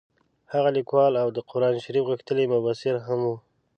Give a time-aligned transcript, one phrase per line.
[0.53, 3.35] هغه لیکوال او د قران شریف غښتلی مبصر هم وو.